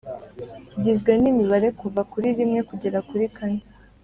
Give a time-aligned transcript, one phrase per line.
[0.69, 3.61] kigizwe n’imibare kuva kuri rimwe kugera kuri kane